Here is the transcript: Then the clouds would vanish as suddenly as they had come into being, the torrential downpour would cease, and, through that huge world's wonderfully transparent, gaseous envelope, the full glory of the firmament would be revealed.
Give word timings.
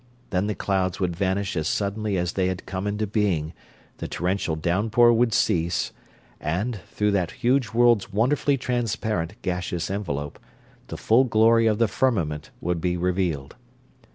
Then 0.31 0.47
the 0.47 0.55
clouds 0.55 0.99
would 0.99 1.15
vanish 1.15 1.55
as 1.55 1.67
suddenly 1.67 2.17
as 2.17 2.33
they 2.33 2.47
had 2.47 2.65
come 2.65 2.87
into 2.87 3.05
being, 3.05 3.53
the 3.99 4.07
torrential 4.07 4.55
downpour 4.55 5.13
would 5.13 5.31
cease, 5.31 5.91
and, 6.39 6.79
through 6.87 7.11
that 7.11 7.29
huge 7.45 7.69
world's 7.71 8.11
wonderfully 8.11 8.57
transparent, 8.57 9.39
gaseous 9.43 9.91
envelope, 9.91 10.39
the 10.87 10.97
full 10.97 11.25
glory 11.25 11.67
of 11.67 11.77
the 11.77 11.87
firmament 11.87 12.49
would 12.61 12.81
be 12.81 12.97
revealed. 12.97 13.55